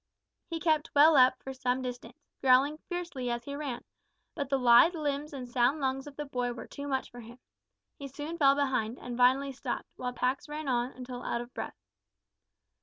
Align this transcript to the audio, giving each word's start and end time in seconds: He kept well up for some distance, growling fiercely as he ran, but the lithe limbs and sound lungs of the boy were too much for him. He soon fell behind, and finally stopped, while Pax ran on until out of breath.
He 0.49 0.59
kept 0.59 0.89
well 0.95 1.15
up 1.15 1.35
for 1.43 1.53
some 1.53 1.83
distance, 1.83 2.17
growling 2.41 2.79
fiercely 2.89 3.29
as 3.29 3.43
he 3.43 3.55
ran, 3.55 3.83
but 4.33 4.49
the 4.49 4.57
lithe 4.57 4.95
limbs 4.95 5.31
and 5.31 5.47
sound 5.47 5.79
lungs 5.79 6.07
of 6.07 6.15
the 6.15 6.25
boy 6.25 6.53
were 6.53 6.65
too 6.65 6.87
much 6.87 7.11
for 7.11 7.19
him. 7.19 7.37
He 7.99 8.07
soon 8.07 8.39
fell 8.39 8.55
behind, 8.55 8.97
and 8.97 9.15
finally 9.15 9.51
stopped, 9.51 9.91
while 9.97 10.11
Pax 10.11 10.49
ran 10.49 10.67
on 10.67 10.89
until 10.93 11.21
out 11.21 11.39
of 11.41 11.53
breath. 11.53 11.77